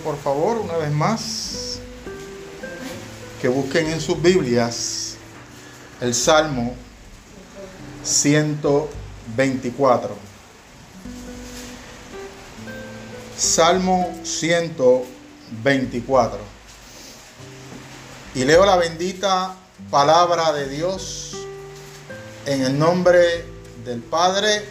por 0.00 0.18
favor 0.18 0.58
una 0.58 0.76
vez 0.76 0.90
más 0.90 1.78
que 3.40 3.46
busquen 3.48 3.90
en 3.90 4.00
sus 4.00 4.20
Biblias 4.20 5.14
el 6.00 6.12
Salmo 6.14 6.74
124. 8.02 10.16
Salmo 13.36 14.12
124. 14.22 16.38
Y 18.34 18.44
leo 18.44 18.64
la 18.64 18.76
bendita 18.76 19.56
palabra 19.90 20.52
de 20.52 20.68
Dios 20.68 21.36
en 22.46 22.62
el 22.62 22.78
nombre 22.78 23.44
del 23.84 24.00
Padre, 24.00 24.64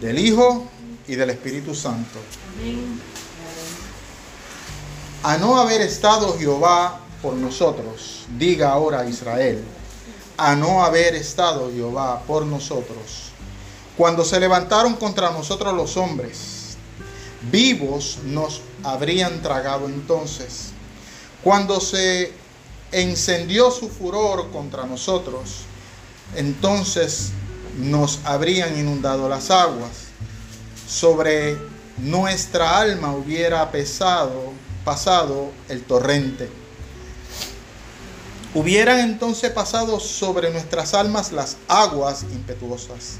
del 0.00 0.18
Hijo 0.18 0.68
y 1.06 1.14
del 1.14 1.30
Espíritu 1.30 1.72
Santo. 1.74 2.18
A 5.24 5.38
no 5.38 5.56
haber 5.58 5.80
estado 5.80 6.36
Jehová 6.38 7.00
por 7.22 7.32
nosotros, 7.32 8.26
diga 8.36 8.72
ahora 8.72 9.08
Israel, 9.08 9.64
a 10.36 10.54
no 10.54 10.84
haber 10.84 11.14
estado 11.14 11.72
Jehová 11.72 12.20
por 12.26 12.44
nosotros, 12.44 13.32
cuando 13.96 14.22
se 14.22 14.38
levantaron 14.38 14.96
contra 14.96 15.30
nosotros 15.30 15.72
los 15.72 15.96
hombres, 15.96 16.76
vivos 17.50 18.18
nos 18.24 18.60
habrían 18.82 19.40
tragado 19.40 19.86
entonces. 19.86 20.72
Cuando 21.42 21.80
se 21.80 22.30
encendió 22.92 23.70
su 23.70 23.88
furor 23.88 24.50
contra 24.50 24.84
nosotros, 24.84 25.62
entonces 26.36 27.30
nos 27.78 28.20
habrían 28.24 28.78
inundado 28.78 29.26
las 29.30 29.50
aguas. 29.50 30.08
Sobre 30.86 31.56
nuestra 31.96 32.78
alma 32.78 33.14
hubiera 33.14 33.70
pesado, 33.70 34.52
pasado 34.84 35.50
el 35.68 35.82
torrente. 35.82 36.50
Hubieran 38.54 39.00
entonces 39.00 39.50
pasado 39.50 39.98
sobre 39.98 40.50
nuestras 40.50 40.94
almas 40.94 41.32
las 41.32 41.56
aguas 41.66 42.22
impetuosas. 42.22 43.16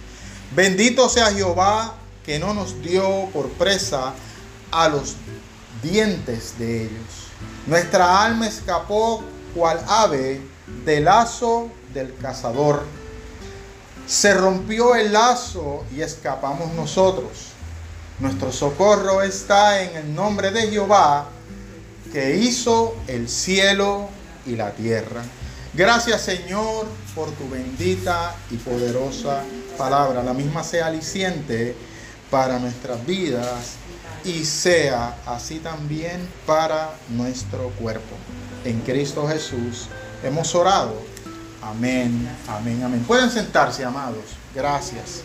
Bendito 0.54 1.08
sea 1.08 1.32
Jehová 1.32 1.94
que 2.24 2.38
no 2.38 2.54
nos 2.54 2.80
dio 2.80 3.28
por 3.32 3.48
presa 3.50 4.14
a 4.70 4.88
los 4.88 5.16
dientes 5.82 6.58
de 6.58 6.84
ellos. 6.84 7.28
Nuestra 7.66 8.24
alma 8.24 8.46
escapó 8.46 9.24
cual 9.54 9.80
ave 9.88 10.40
del 10.84 11.04
lazo 11.04 11.70
del 11.92 12.14
cazador. 12.16 12.84
Se 14.06 14.34
rompió 14.34 14.94
el 14.94 15.12
lazo 15.12 15.84
y 15.94 16.02
escapamos 16.02 16.72
nosotros. 16.74 17.54
Nuestro 18.20 18.52
socorro 18.52 19.22
está 19.22 19.82
en 19.82 19.96
el 19.96 20.14
nombre 20.14 20.50
de 20.50 20.68
Jehová, 20.68 21.26
que 22.14 22.36
hizo 22.36 22.94
el 23.08 23.28
cielo 23.28 24.08
y 24.46 24.54
la 24.54 24.70
tierra. 24.70 25.24
Gracias 25.74 26.22
Señor 26.22 26.86
por 27.12 27.28
tu 27.32 27.50
bendita 27.50 28.36
y 28.52 28.56
poderosa 28.56 29.42
palabra. 29.76 30.22
La 30.22 30.32
misma 30.32 30.62
sea 30.62 30.86
aliciente 30.86 31.74
para 32.30 32.60
nuestras 32.60 33.04
vidas 33.04 33.74
y 34.24 34.44
sea 34.44 35.16
así 35.26 35.58
también 35.58 36.28
para 36.46 36.92
nuestro 37.08 37.70
cuerpo. 37.70 38.14
En 38.64 38.80
Cristo 38.82 39.26
Jesús 39.26 39.88
hemos 40.22 40.54
orado. 40.54 40.94
Amén, 41.60 42.28
amén, 42.46 42.80
amén. 42.84 43.02
Pueden 43.08 43.28
sentarse, 43.28 43.84
amados. 43.84 44.24
Gracias, 44.54 45.22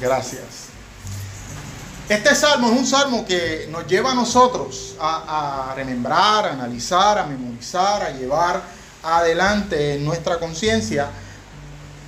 gracias. 0.00 0.67
Este 2.08 2.34
salmo 2.34 2.70
es 2.70 2.78
un 2.78 2.86
salmo 2.86 3.26
que 3.26 3.68
nos 3.70 3.86
lleva 3.86 4.12
a 4.12 4.14
nosotros 4.14 4.94
a, 4.98 5.70
a 5.70 5.74
remembrar, 5.74 6.46
a 6.46 6.52
analizar, 6.52 7.18
a 7.18 7.26
memorizar, 7.26 8.02
a 8.02 8.10
llevar 8.10 8.62
adelante 9.02 9.94
en 9.94 10.04
nuestra 10.04 10.38
conciencia 10.38 11.10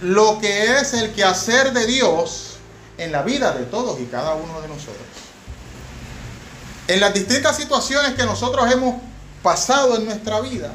lo 0.00 0.38
que 0.40 0.78
es 0.78 0.94
el 0.94 1.12
quehacer 1.12 1.72
de 1.72 1.86
Dios 1.86 2.56
en 2.96 3.12
la 3.12 3.22
vida 3.22 3.52
de 3.52 3.64
todos 3.64 4.00
y 4.00 4.04
cada 4.06 4.34
uno 4.34 4.60
de 4.62 4.68
nosotros. 4.68 4.96
En 6.88 7.00
las 7.00 7.12
distintas 7.12 7.56
situaciones 7.56 8.14
que 8.14 8.24
nosotros 8.24 8.70
hemos 8.72 9.00
pasado 9.42 9.96
en 9.96 10.06
nuestra 10.06 10.40
vida, 10.40 10.72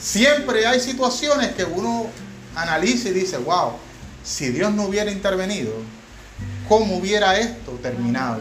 siempre 0.00 0.66
hay 0.66 0.80
situaciones 0.80 1.52
que 1.52 1.64
uno 1.64 2.06
analiza 2.54 3.10
y 3.10 3.12
dice, 3.12 3.36
wow, 3.38 3.72
si 4.24 4.48
Dios 4.48 4.72
no 4.72 4.84
hubiera 4.84 5.10
intervenido, 5.10 5.72
¿cómo 6.68 6.96
hubiera 6.96 7.38
esto 7.38 7.72
terminado? 7.82 8.40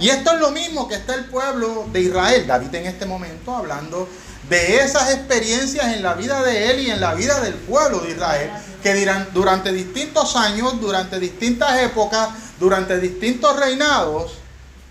Y 0.00 0.08
esto 0.08 0.32
es 0.32 0.40
lo 0.40 0.50
mismo 0.50 0.88
que 0.88 0.96
está 0.96 1.14
el 1.14 1.26
pueblo 1.26 1.86
de 1.92 2.00
Israel, 2.00 2.46
David 2.46 2.74
en 2.74 2.86
este 2.86 3.06
momento 3.06 3.54
hablando 3.54 4.08
de 4.48 4.80
esas 4.80 5.10
experiencias 5.12 5.94
en 5.94 6.02
la 6.02 6.14
vida 6.14 6.42
de 6.42 6.70
él 6.70 6.80
y 6.80 6.90
en 6.90 7.00
la 7.00 7.14
vida 7.14 7.40
del 7.40 7.54
pueblo 7.54 8.00
de 8.00 8.10
Israel, 8.10 8.50
que 8.82 8.94
dirán, 8.94 9.28
durante 9.32 9.72
distintos 9.72 10.34
años, 10.36 10.80
durante 10.80 11.18
distintas 11.20 11.80
épocas, 11.80 12.30
durante 12.58 12.98
distintos 12.98 13.58
reinados, 13.58 14.32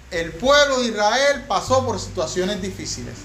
el 0.09 0.31
pueblo 0.31 0.79
de 0.79 0.87
Israel 0.87 1.43
pasó 1.47 1.85
por 1.85 1.99
situaciones 1.99 2.61
difíciles. 2.61 3.15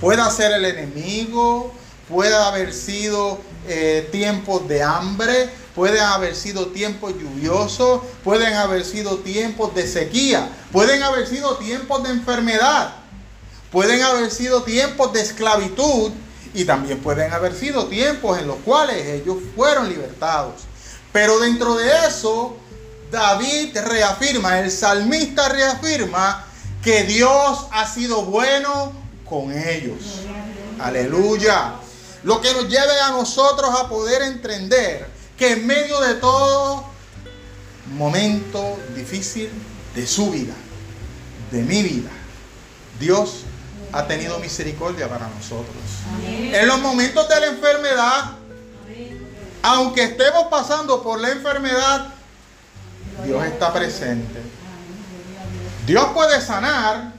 Puede 0.00 0.30
ser 0.30 0.52
el 0.52 0.64
enemigo, 0.64 1.72
puede 2.08 2.34
haber 2.34 2.72
sido 2.72 3.38
eh, 3.66 4.08
tiempos 4.10 4.66
de 4.68 4.82
hambre, 4.82 5.50
pueden 5.78 6.02
haber 6.02 6.34
sido 6.34 6.66
tiempos 6.66 7.12
lluviosos, 7.12 8.00
pueden 8.24 8.52
haber 8.54 8.84
sido 8.84 9.18
tiempos 9.18 9.76
de 9.76 9.86
sequía, 9.86 10.50
pueden 10.72 11.04
haber 11.04 11.24
sido 11.24 11.56
tiempos 11.56 12.02
de 12.02 12.10
enfermedad, 12.10 12.96
pueden 13.70 14.02
haber 14.02 14.32
sido 14.32 14.64
tiempos 14.64 15.12
de 15.12 15.20
esclavitud 15.20 16.10
y 16.52 16.64
también 16.64 16.98
pueden 16.98 17.32
haber 17.32 17.54
sido 17.54 17.86
tiempos 17.86 18.40
en 18.40 18.48
los 18.48 18.56
cuales 18.64 19.06
ellos 19.06 19.36
fueron 19.54 19.88
libertados. 19.88 20.62
Pero 21.12 21.38
dentro 21.38 21.76
de 21.76 21.88
eso, 22.08 22.56
David 23.12 23.78
reafirma, 23.78 24.58
el 24.58 24.72
salmista 24.72 25.48
reafirma 25.48 26.44
que 26.82 27.04
Dios 27.04 27.68
ha 27.70 27.86
sido 27.86 28.22
bueno 28.22 28.94
con 29.24 29.56
ellos. 29.56 30.22
Aleluya. 30.80 31.74
Lo 32.24 32.40
que 32.40 32.52
nos 32.52 32.68
lleve 32.68 33.00
a 33.00 33.12
nosotros 33.12 33.70
a 33.78 33.88
poder 33.88 34.22
entender 34.22 35.17
que 35.38 35.52
en 35.52 35.66
medio 35.66 36.00
de 36.00 36.14
todo 36.14 36.84
momento 37.94 38.78
difícil 38.94 39.48
de 39.94 40.06
su 40.06 40.30
vida, 40.30 40.54
de 41.52 41.62
mi 41.62 41.82
vida, 41.82 42.10
Dios 42.98 43.44
ha 43.92 44.06
tenido 44.06 44.38
misericordia 44.40 45.08
para 45.08 45.28
nosotros. 45.28 45.76
En 46.26 46.66
los 46.66 46.80
momentos 46.80 47.28
de 47.28 47.40
la 47.40 47.46
enfermedad, 47.46 48.32
aunque 49.62 50.04
estemos 50.04 50.48
pasando 50.50 51.02
por 51.02 51.20
la 51.20 51.30
enfermedad, 51.30 52.08
Dios 53.24 53.44
está 53.44 53.72
presente. 53.72 54.42
Dios 55.86 56.06
puede 56.14 56.40
sanar 56.40 57.12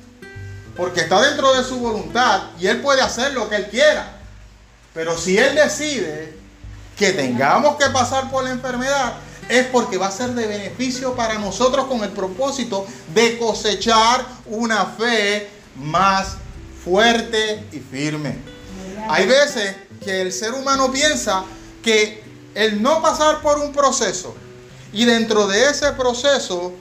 porque 0.75 1.01
está 1.01 1.21
dentro 1.21 1.53
de 1.53 1.63
su 1.63 1.79
voluntad 1.79 2.43
y 2.59 2.67
Él 2.67 2.81
puede 2.81 3.01
hacer 3.01 3.33
lo 3.33 3.49
que 3.49 3.55
Él 3.55 3.67
quiera. 3.69 4.17
Pero 4.93 5.17
si 5.17 5.37
Él 5.37 5.55
decide 5.55 6.38
que 6.99 7.13
tengamos 7.13 7.77
que 7.77 7.89
pasar 7.91 8.29
por 8.29 8.43
la 8.43 8.51
enfermedad, 8.51 9.13
es 9.47 9.65
porque 9.67 9.97
va 9.97 10.07
a 10.07 10.11
ser 10.11 10.31
de 10.31 10.45
beneficio 10.45 11.15
para 11.15 11.35
nosotros 11.35 11.85
con 11.85 12.03
el 12.03 12.09
propósito 12.09 12.85
de 13.13 13.39
cosechar 13.39 14.25
una 14.45 14.85
fe 14.85 15.49
más 15.77 16.35
fuerte 16.83 17.65
y 17.71 17.79
firme. 17.79 18.37
Hay 19.07 19.25
veces 19.25 19.77
que 20.03 20.21
el 20.21 20.33
ser 20.33 20.53
humano 20.53 20.91
piensa 20.91 21.45
que 21.81 22.21
el 22.53 22.83
no 22.83 23.01
pasar 23.01 23.41
por 23.41 23.59
un 23.59 23.71
proceso 23.71 24.35
y 24.91 25.05
dentro 25.05 25.47
de 25.47 25.69
ese 25.69 25.93
proceso 25.93 26.73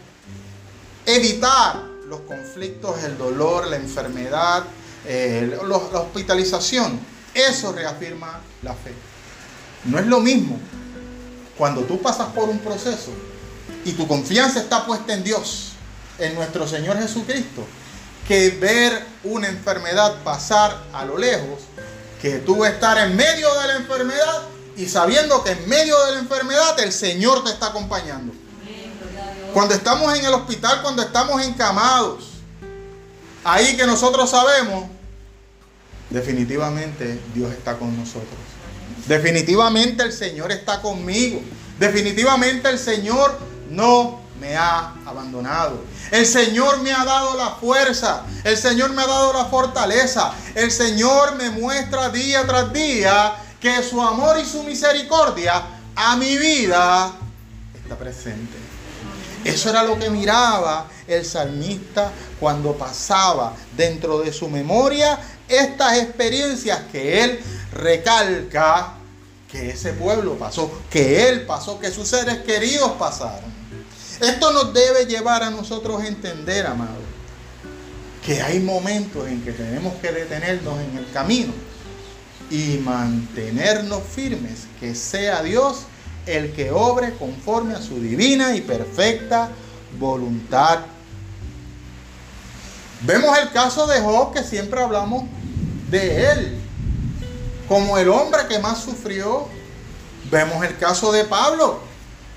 evitar 1.06 1.85
los 2.09 2.20
conflictos, 2.23 3.05
el 3.05 3.17
dolor, 3.17 3.69
la 3.69 3.76
enfermedad, 3.76 4.65
eh, 5.06 5.59
la 5.65 5.76
hospitalización, 5.76 6.99
eso 7.35 7.73
reafirma 7.73 8.41
la 8.62 8.75
fe. 8.75 8.93
No 9.85 9.99
es 9.99 10.07
lo 10.07 10.21
mismo 10.21 10.59
cuando 11.57 11.83
tú 11.83 12.01
pasas 12.01 12.29
por 12.29 12.49
un 12.49 12.59
proceso 12.59 13.11
y 13.85 13.93
tu 13.93 14.07
confianza 14.07 14.61
está 14.61 14.87
puesta 14.87 15.13
en 15.15 15.25
Dios, 15.25 15.73
en 16.19 16.35
nuestro 16.35 16.67
Señor 16.67 16.99
Jesucristo, 16.99 17.65
que 18.27 18.51
ver 18.51 19.05
una 19.25 19.49
enfermedad 19.49 20.23
pasar 20.23 20.85
a 20.93 21.05
lo 21.05 21.19
lejos, 21.19 21.61
que 22.21 22.39
tú 22.39 22.65
estar 22.65 22.99
en 22.99 23.17
medio 23.17 23.53
de 23.61 23.69
la 23.69 23.77
enfermedad 23.77 24.43
y 24.77 24.87
sabiendo 24.87 25.43
que 25.43 25.53
en 25.53 25.69
medio 25.69 25.99
de 26.05 26.13
la 26.13 26.19
enfermedad 26.21 26.79
el 26.81 26.93
Señor 26.93 27.45
te 27.45 27.51
está 27.51 27.69
acompañando. 27.69 28.33
Cuando 29.53 29.75
estamos 29.75 30.17
en 30.17 30.25
el 30.25 30.35
hospital, 30.35 30.83
cuando 30.83 31.03
estamos 31.03 31.43
encamados, 31.43 32.25
ahí 33.43 33.77
que 33.77 33.87
nosotros 33.87 34.31
sabemos, 34.31 34.85
definitivamente 36.11 37.21
Dios 37.35 37.51
está 37.53 37.77
con 37.77 37.97
nosotros. 37.97 38.48
Definitivamente 39.08 40.02
el 40.02 40.12
Señor 40.12 40.52
está 40.52 40.82
conmigo. 40.82 41.40
Definitivamente 41.78 42.69
el 42.69 42.78
Señor 42.78 43.38
no 43.70 44.20
me 44.38 44.55
ha 44.55 44.94
abandonado. 45.06 45.82
El 46.10 46.26
Señor 46.26 46.82
me 46.82 46.93
ha 46.93 47.05
dado 47.05 47.37
la 47.37 47.52
fuerza. 47.52 48.25
El 48.44 48.56
Señor 48.56 48.90
me 48.90 49.02
ha 49.02 49.06
dado 49.06 49.32
la 49.32 49.46
fortaleza. 49.46 50.32
El 50.55 50.70
Señor 50.70 51.37
me 51.37 51.49
muestra 51.50 52.10
día 52.10 52.46
tras 52.46 52.70
día 52.72 53.34
que 53.58 53.82
su 53.82 54.00
amor 54.00 54.38
y 54.38 54.44
su 54.44 54.62
misericordia 54.62 55.62
a 55.96 56.16
mi 56.16 56.37
vida 56.37 57.12
está 57.75 57.96
presente. 57.96 58.56
Eso 59.43 59.70
era 59.70 59.84
lo 59.84 59.99
que 59.99 60.10
miraba 60.10 60.87
el 61.06 61.25
salmista 61.25 62.12
cuando 62.38 62.75
pasaba 62.75 63.55
dentro 63.75 64.20
de 64.20 64.32
su 64.32 64.49
memoria 64.49 65.19
estas 65.49 65.99
experiencias 65.99 66.81
que 66.93 67.25
él 67.25 67.40
recalca 67.72 68.98
que 69.50 69.71
ese 69.71 69.93
pueblo 69.95 70.35
pasó, 70.39 70.71
que 70.91 71.29
él 71.29 71.47
pasó, 71.47 71.81
que 71.81 71.91
sus 71.91 72.09
seres 72.09 72.39
queridos 72.39 72.93
pasaron. 72.93 73.50
Esto 74.21 74.53
nos 74.53 74.75
debe 74.75 75.06
llevar 75.06 75.43
a 75.43 75.50
nosotros 75.50 76.03
a 76.03 76.06
entender, 76.06 76.67
amado, 76.67 77.00
que 78.25 78.43
hay 78.43 78.61
momentos 78.61 79.27
en 79.27 79.43
que 79.43 79.53
tenemos 79.53 79.95
que 80.03 80.12
detenernos 80.12 80.79
en 80.81 80.99
el 80.99 81.11
camino 81.12 81.53
y 82.50 82.79
mantenernos 82.79 84.03
firmes, 84.03 84.67
que 84.81 84.95
sea 84.95 85.43
Dios 85.43 85.85
el 86.27 86.53
que 86.53 86.71
obre 86.71 87.15
conforme 87.15 87.75
a 87.75 87.81
su 87.81 88.01
divina 88.01 88.55
y 88.55 88.61
perfecta 88.61 89.51
voluntad. 89.99 90.81
Vemos 93.03 93.39
el 93.39 93.51
caso 93.51 93.87
de 93.87 94.01
Job, 94.01 94.35
que 94.35 94.43
siempre 94.43 94.83
hablamos 94.83 95.25
de 95.91 96.33
él, 96.33 96.59
como 97.69 97.99
el 97.99 98.09
hombre 98.09 98.47
que 98.49 98.59
más 98.59 98.82
sufrió. 98.82 99.47
Vemos 100.31 100.65
el 100.65 100.76
caso 100.79 101.12
de 101.12 101.25
Pablo, 101.25 101.81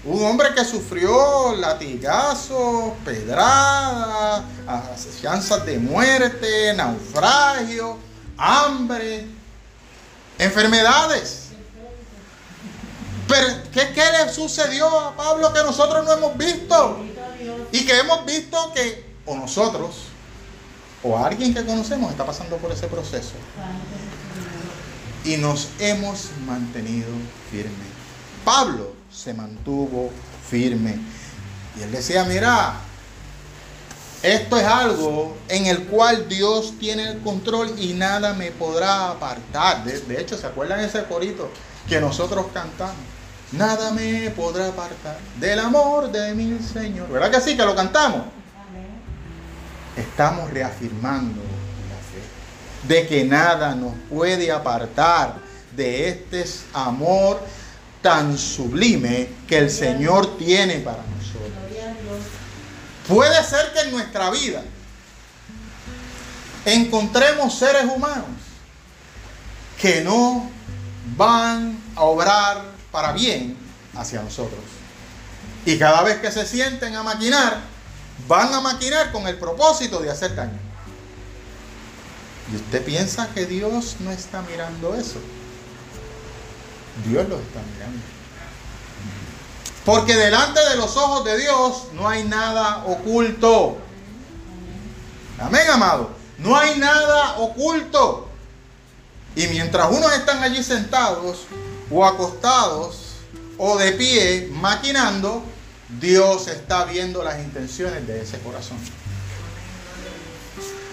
un 0.06 0.24
hombre 0.25 0.54
que 0.56 0.63
sufrió 0.63 1.56
latigazos, 1.57 2.94
pedradas, 3.04 4.44
asesinatos 4.68 5.66
de 5.66 5.78
muerte, 5.78 6.74
naufragio, 6.74 7.98
hambre, 8.38 9.28
enfermedades. 10.38 11.50
Pero 13.28 13.48
¿qué, 13.72 13.92
¿qué, 13.94 14.04
le 14.12 14.31
sucedió 14.31 14.88
a 14.88 15.16
Pablo 15.16 15.51
que 15.54 15.63
nosotros 15.63 16.06
no 16.06 16.13
hemos 16.13 16.38
visto? 16.38 17.00
Y 17.72 17.86
que 17.86 18.00
hemos 18.00 18.25
visto 18.25 18.72
que 18.74 19.12
o 19.25 19.36
nosotros 19.36 19.95
o 21.04 21.18
alguien 21.18 21.54
que 21.54 21.66
conocemos 21.66 22.12
está 22.12 22.25
pasando 22.25 22.57
por 22.57 22.72
ese 22.72 22.88
proceso. 22.88 23.33
Y 25.23 25.38
nos 25.38 25.69
hemos 25.79 26.29
mantenido 26.45 27.09
firmes. 27.51 27.73
Pablo 28.44 28.94
se 29.12 29.33
mantuvo 29.33 30.09
firme. 30.50 30.97
Y 31.77 31.83
él 31.83 31.91
decía, 31.91 32.23
mira, 32.23 32.79
esto 34.23 34.57
es 34.57 34.65
algo 34.65 35.35
en 35.47 35.65
el 35.65 35.85
cual 35.85 36.29
Dios 36.29 36.75
tiene 36.79 37.09
el 37.09 37.19
control 37.21 37.73
y 37.79 37.94
nada 37.94 38.33
me 38.33 38.51
podrá 38.51 39.09
apartar. 39.09 39.83
De, 39.83 40.21
hecho, 40.21 40.38
¿se 40.38 40.45
acuerdan 40.45 40.79
ese 40.79 41.03
corito 41.06 41.50
que 41.89 42.00
nosotros 42.00 42.45
cantamos? 42.53 42.95
Nada 43.51 43.91
me 43.91 44.29
podrá 44.29 44.68
apartar 44.68 45.18
del 45.39 45.59
amor 45.59 46.12
de 46.12 46.35
mi 46.35 46.59
Señor. 46.59 47.09
¿Verdad 47.09 47.31
que 47.31 47.41
sí? 47.41 47.57
Que 47.57 47.65
lo 47.65 47.75
cantamos. 47.75 48.21
Estamos 49.97 50.51
reafirmando 50.51 51.41
de 52.83 53.07
que 53.07 53.24
nada 53.24 53.75
nos 53.75 53.94
puede 54.10 54.51
apartar 54.51 55.36
de 55.75 56.10
este 56.10 56.45
amor 56.74 57.42
tan 58.01 58.38
sublime 58.38 59.30
que 59.48 59.57
el 59.57 59.69
Señor 59.69 60.38
tiene 60.38 60.80
para 60.80 61.04
nosotros. 61.04 61.51
Puede 63.07 63.44
ser 63.44 63.74
que 63.74 63.81
en 63.81 63.92
nuestra 63.92 64.30
vida 64.30 64.63
encontremos 66.66 67.57
seres 67.57 67.86
humanos 67.86 68.30
que 69.80 70.01
no 70.01 70.50
van 71.18 71.81
a 71.95 72.04
obrar 72.04 72.63
para 72.92 73.12
bien 73.13 73.57
hacia 73.95 74.22
nosotros. 74.22 74.60
Y 75.66 75.78
cada 75.78 76.01
vez 76.04 76.19
que 76.19 76.31
se 76.31 76.45
sienten 76.45 76.95
a 76.95 77.04
maquinar, 77.04 77.60
van 78.28 78.54
a 78.54 78.62
maquinar 78.62 79.12
con 79.12 79.28
el 79.28 79.38
propósito 79.38 80.00
de 80.00 80.10
hacer 80.10 80.36
daño. 80.36 80.70
Y 82.52 82.56
usted 82.56 82.84
piensa 82.84 83.30
que 83.34 83.46
Dios 83.46 83.98
no 84.00 84.12
está 84.12 84.42
mirando 84.42 84.96
eso. 84.96 85.20
Dios 87.06 87.28
los 87.28 87.40
está 87.42 87.60
mirando. 87.74 88.00
Porque 89.86 90.16
delante 90.16 90.60
de 90.70 90.76
los 90.76 90.96
ojos 90.96 91.26
de 91.26 91.38
Dios 91.38 91.88
no 91.94 92.08
hay 92.08 92.24
nada 92.24 92.86
oculto. 92.86 93.78
Amén, 95.40 95.68
amado. 95.72 96.12
No 96.38 96.56
hay 96.56 96.78
nada 96.78 97.38
oculto. 97.40 98.28
Y 99.36 99.48
mientras 99.48 99.90
unos 99.92 100.12
están 100.14 100.44
allí 100.44 100.64
sentados 100.64 101.46
o 101.90 102.06
acostados 102.06 103.16
o 103.58 103.78
de 103.78 103.94
pie 103.94 104.50
maquinando, 104.52 105.44
Dios 106.00 106.48
está 106.48 106.86
viendo 106.86 107.24
las 107.24 107.40
intenciones 107.40 108.06
de 108.08 108.22
ese 108.22 108.40
corazón. 108.40 108.78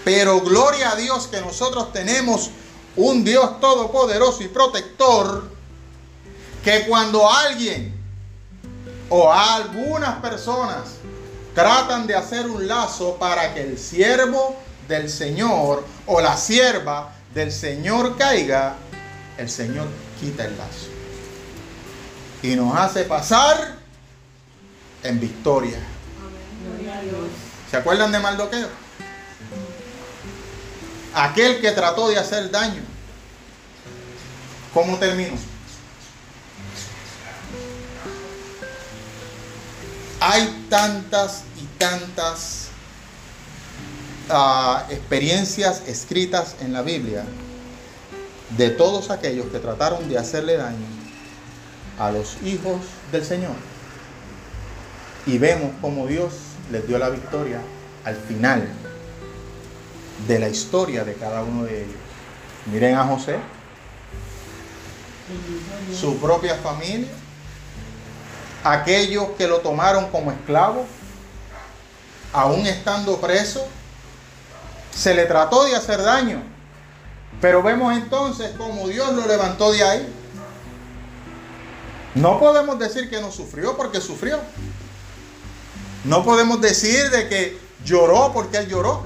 Pero 0.03 0.41
gloria 0.41 0.91
a 0.91 0.95
Dios 0.95 1.27
que 1.27 1.41
nosotros 1.41 1.91
tenemos 1.93 2.51
un 2.95 3.23
Dios 3.23 3.59
todopoderoso 3.59 4.43
y 4.43 4.47
protector 4.47 5.49
que 6.63 6.85
cuando 6.87 7.29
alguien 7.29 7.95
o 9.09 9.31
algunas 9.31 10.19
personas 10.21 10.95
tratan 11.53 12.07
de 12.07 12.15
hacer 12.15 12.47
un 12.47 12.67
lazo 12.67 13.15
para 13.15 13.53
que 13.53 13.61
el 13.61 13.77
siervo 13.77 14.55
del 14.87 15.09
Señor 15.09 15.85
o 16.05 16.21
la 16.21 16.35
sierva 16.37 17.13
del 17.33 17.51
Señor 17.51 18.17
caiga, 18.17 18.75
el 19.37 19.49
Señor 19.49 19.87
quita 20.19 20.45
el 20.45 20.57
lazo 20.57 20.99
y 22.41 22.55
nos 22.55 22.75
hace 22.77 23.03
pasar 23.03 23.75
en 25.03 25.19
victoria. 25.19 25.79
¿Se 27.69 27.77
acuerdan 27.77 28.11
de 28.11 28.19
Maldoqueo? 28.19 28.67
Aquel 31.13 31.59
que 31.59 31.71
trató 31.71 32.09
de 32.09 32.17
hacer 32.17 32.51
daño. 32.51 32.81
¿Cómo 34.73 34.97
terminó? 34.97 35.35
Hay 40.21 40.65
tantas 40.69 41.43
y 41.57 41.65
tantas 41.77 42.67
uh, 44.29 44.91
experiencias 44.91 45.81
escritas 45.87 46.55
en 46.61 46.73
la 46.73 46.81
Biblia 46.81 47.23
de 48.57 48.69
todos 48.69 49.09
aquellos 49.09 49.47
que 49.47 49.59
trataron 49.59 50.07
de 50.09 50.17
hacerle 50.17 50.57
daño 50.57 50.85
a 51.97 52.11
los 52.11 52.37
hijos 52.43 52.81
del 53.11 53.25
Señor. 53.25 53.55
Y 55.25 55.37
vemos 55.37 55.71
cómo 55.81 56.05
Dios 56.05 56.33
les 56.71 56.87
dio 56.87 56.97
la 56.99 57.09
victoria 57.09 57.61
al 58.03 58.15
final 58.15 58.67
de 60.27 60.39
la 60.39 60.49
historia 60.49 61.03
de 61.03 61.13
cada 61.15 61.43
uno 61.43 61.63
de 61.63 61.83
ellos. 61.83 61.95
Miren 62.65 62.95
a 62.95 63.05
José, 63.05 63.37
su 65.99 66.17
propia 66.17 66.55
familia, 66.55 67.09
aquellos 68.63 69.29
que 69.37 69.47
lo 69.47 69.59
tomaron 69.59 70.07
como 70.09 70.31
esclavo, 70.31 70.85
aún 72.33 72.65
estando 72.67 73.17
preso, 73.19 73.65
se 74.95 75.13
le 75.13 75.25
trató 75.25 75.65
de 75.65 75.75
hacer 75.75 76.01
daño. 76.01 76.43
Pero 77.41 77.63
vemos 77.63 77.93
entonces 77.93 78.51
cómo 78.57 78.87
Dios 78.87 79.13
lo 79.13 79.25
levantó 79.25 79.71
de 79.71 79.83
ahí. 79.83 80.13
No 82.15 82.39
podemos 82.39 82.77
decir 82.79 83.09
que 83.09 83.21
no 83.21 83.31
sufrió 83.31 83.77
porque 83.77 84.01
sufrió. 84.01 84.39
No 86.03 86.23
podemos 86.23 86.59
decir 86.59 87.09
de 87.11 87.29
que 87.29 87.57
lloró 87.85 88.31
porque 88.33 88.57
él 88.57 88.67
lloró. 88.67 89.05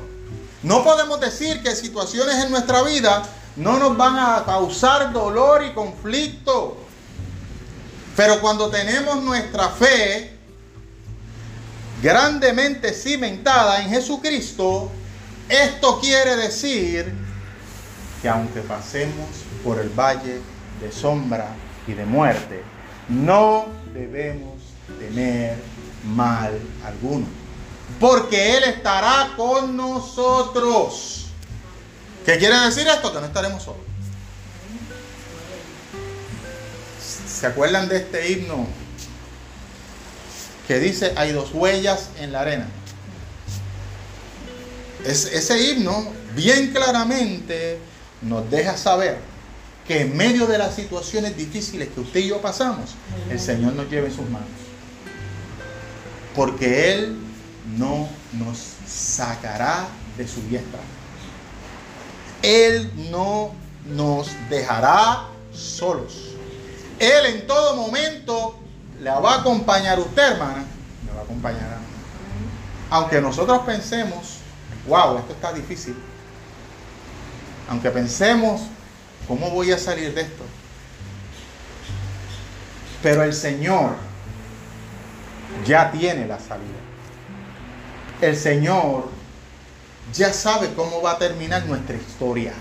No 0.63 0.84
podemos 0.84 1.20
decir 1.20 1.62
que 1.62 1.75
situaciones 1.75 2.43
en 2.43 2.51
nuestra 2.51 2.82
vida 2.84 3.24
no 3.58 3.77
nos 3.77 3.96
van 3.98 4.17
a 4.17 4.43
causar 4.46 5.12
dolor 5.12 5.63
y 5.63 5.74
conflicto. 5.74 6.77
Pero 8.15 8.39
cuando 8.39 8.70
tenemos 8.70 9.22
nuestra 9.22 9.70
fe 9.70 10.32
grandemente 12.01 12.93
cimentada 12.93 13.84
en 13.84 13.89
Jesucristo, 13.89 14.89
esto 15.50 16.00
quiere 16.00 16.38
decir 16.38 17.13
que 18.22 18.29
aunque 18.29 18.62
pasemos 18.62 19.27
por 19.63 19.79
el 19.79 19.89
valle 19.89 20.39
de 20.79 20.91
sombra 20.91 21.48
y 21.88 21.93
de 21.93 22.05
muerte, 22.05 22.63
no 23.10 23.65
debemos 23.93 24.62
tener 25.00 25.58
mal 26.05 26.58
alguno. 26.86 27.43
Porque 28.00 28.58
Él 28.58 28.63
estará 28.63 29.34
con 29.38 29.75
nosotros. 29.78 31.28
¿Qué 32.25 32.38
quiere 32.38 32.58
decir 32.60 32.88
esto? 32.88 33.13
Que 33.13 33.20
no 33.20 33.25
estaremos 33.25 33.63
solos. 33.63 33.82
¿Se 37.28 37.48
acuerdan 37.48 37.90
de 37.90 37.98
este 37.98 38.32
himno 38.32 38.68
que 40.68 40.80
dice, 40.80 41.13
hay 41.16 41.32
dos 41.32 41.52
huellas 41.54 42.10
en 42.20 42.32
la 42.32 42.42
arena. 42.42 42.68
Es, 45.06 45.25
ese 45.25 45.62
himno 45.62 46.08
bien 46.36 46.72
claramente 46.72 47.80
nos 48.22 48.50
deja 48.50 48.78
saber 48.78 49.18
que 49.88 50.02
en 50.02 50.16
medio 50.16 50.48
de 50.48 50.58
las 50.58 50.75
situaciones 50.75 51.36
difíciles 51.36 51.90
que 51.90 52.00
usted 52.00 52.22
y 52.22 52.28
yo 52.30 52.42
pasamos, 52.42 52.92
el 53.30 53.40
Señor 53.40 53.74
nos 53.74 53.90
lleva 53.90 54.08
en 54.08 54.16
sus 54.16 54.30
manos. 54.30 54.48
Porque 56.34 56.94
Él 56.94 57.18
no 57.77 58.08
nos 58.34 58.58
sacará 58.88 59.88
de 60.17 60.27
su 60.27 60.41
diestra. 60.43 60.79
Él 62.41 62.91
no 63.10 63.51
nos 63.86 64.29
dejará 64.50 65.27
solos. 65.53 66.36
Él 67.00 67.25
en 67.25 67.48
todo 67.48 67.75
momento 67.75 68.60
la 69.01 69.20
va 69.20 69.36
a 69.36 69.39
acompañar 69.39 70.00
usted, 70.00 70.34
hermana. 70.34 70.65
Me 71.05 71.13
va 71.13 71.22
a 71.22 71.24
acompañar 71.24 71.77
Aunque 72.89 73.22
nosotros 73.22 73.60
pensemos, 73.65 74.38
wow, 74.88 75.17
esto 75.17 75.34
está 75.34 75.53
difícil. 75.53 75.96
Aunque 77.70 77.89
pensemos, 77.89 78.62
¿cómo 79.27 79.50
voy 79.50 79.72
a 79.72 79.77
salir 79.77 80.13
de 80.13 80.22
esto? 80.22 80.43
Pero 83.01 83.24
el 83.24 83.34
Señor 83.34 83.96
ya 85.65 85.91
tiene 85.91 86.27
la 86.27 86.39
salida. 86.39 86.93
El 88.24 88.38
Señor 88.38 89.10
ya 90.13 90.32
sabe 90.32 90.74
cómo 90.75 91.01
va 91.01 91.12
a 91.12 91.18
terminar 91.18 91.65
nuestra 91.65 91.98
historia. 91.98 92.53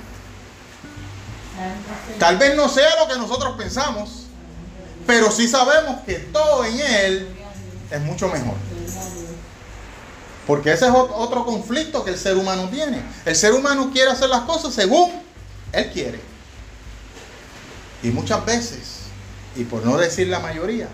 Tal 2.18 2.36
vez 2.36 2.56
no 2.56 2.68
sea 2.68 2.88
lo 2.98 3.06
que 3.06 3.16
nosotros 3.16 3.54
pensamos, 3.56 4.24
pero 5.06 5.30
sí 5.30 5.46
sabemos 5.46 6.00
que 6.04 6.14
todo 6.14 6.64
en 6.64 6.80
Él 6.80 7.28
es 7.92 8.00
mucho 8.00 8.26
mejor. 8.26 8.54
Porque 10.48 10.72
ese 10.72 10.86
es 10.86 10.92
otro 10.92 11.44
conflicto 11.44 12.04
que 12.04 12.10
el 12.10 12.18
ser 12.18 12.36
humano 12.36 12.68
tiene. 12.68 13.00
El 13.24 13.36
ser 13.36 13.52
humano 13.52 13.90
quiere 13.92 14.10
hacer 14.10 14.30
las 14.30 14.40
cosas 14.40 14.74
según 14.74 15.12
Él 15.70 15.92
quiere. 15.92 16.20
Y 18.02 18.08
muchas 18.08 18.44
veces, 18.44 19.02
y 19.54 19.62
por 19.62 19.84
no 19.84 19.96
decir 19.96 20.26
la 20.26 20.40
mayoría, 20.40 20.88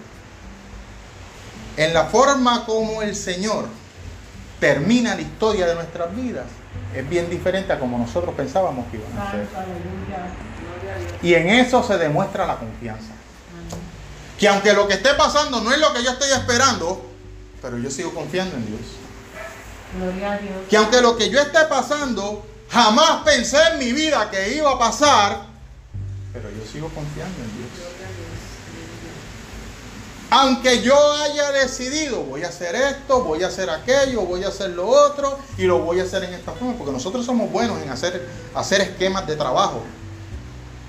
en 1.78 1.94
la 1.94 2.04
forma 2.04 2.66
como 2.66 3.00
el 3.00 3.16
Señor 3.16 3.66
termina 4.60 5.14
la 5.14 5.20
historia 5.20 5.66
de 5.66 5.74
nuestras 5.74 6.14
vidas, 6.14 6.46
es 6.94 7.08
bien 7.08 7.30
diferente 7.30 7.72
a 7.72 7.78
como 7.78 7.98
nosotros 7.98 8.34
pensábamos 8.34 8.86
que 8.90 8.96
iban 8.96 9.18
a 9.18 9.30
ser. 9.30 9.46
Y 11.22 11.34
en 11.34 11.48
eso 11.48 11.82
se 11.82 11.98
demuestra 11.98 12.46
la 12.46 12.56
confianza. 12.56 13.12
Que 14.38 14.48
aunque 14.48 14.72
lo 14.72 14.86
que 14.86 14.94
esté 14.94 15.14
pasando 15.14 15.60
no 15.60 15.72
es 15.72 15.78
lo 15.78 15.92
que 15.92 16.02
yo 16.02 16.10
estoy 16.10 16.30
esperando, 16.30 17.04
pero 17.60 17.78
yo 17.78 17.90
sigo 17.90 18.14
confiando 18.14 18.56
en 18.56 18.66
Dios. 18.66 18.80
Que 20.68 20.76
aunque 20.76 21.00
lo 21.00 21.16
que 21.16 21.30
yo 21.30 21.40
esté 21.40 21.64
pasando, 21.68 22.46
jamás 22.68 23.22
pensé 23.24 23.58
en 23.72 23.78
mi 23.78 23.92
vida 23.92 24.30
que 24.30 24.54
iba 24.54 24.70
a 24.70 24.78
pasar, 24.78 25.46
pero 26.32 26.50
yo 26.50 26.64
sigo 26.70 26.88
confiando 26.90 27.36
en 27.42 27.56
Dios. 27.56 27.97
Aunque 30.30 30.82
yo 30.82 30.94
haya 31.14 31.52
decidido, 31.52 32.22
voy 32.22 32.44
a 32.44 32.48
hacer 32.48 32.74
esto, 32.74 33.24
voy 33.24 33.42
a 33.42 33.46
hacer 33.46 33.70
aquello, 33.70 34.22
voy 34.22 34.44
a 34.44 34.48
hacer 34.48 34.70
lo 34.70 34.86
otro, 34.86 35.38
y 35.56 35.62
lo 35.62 35.78
voy 35.78 36.00
a 36.00 36.02
hacer 36.02 36.22
en 36.24 36.34
esta 36.34 36.52
forma, 36.52 36.74
porque 36.74 36.92
nosotros 36.92 37.24
somos 37.24 37.50
buenos 37.50 37.80
en 37.80 37.88
hacer, 37.88 38.28
hacer 38.54 38.82
esquemas 38.82 39.26
de 39.26 39.36
trabajo, 39.36 39.82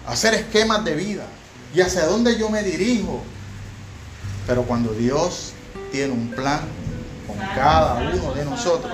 hacer 0.05 0.33
esquemas 0.33 0.83
de 0.83 0.93
vida, 0.95 1.23
y 1.73 1.79
hacia 1.79 2.05
dónde 2.05 2.37
yo 2.37 2.49
me 2.49 2.63
dirijo, 2.63 3.21
pero 4.45 4.63
cuando 4.63 4.91
Dios 4.91 5.53
tiene 5.89 6.11
un 6.11 6.31
plan 6.31 6.61
con 7.25 7.37
cada 7.55 8.11
uno 8.11 8.33
de 8.33 8.43
nosotros, 8.43 8.91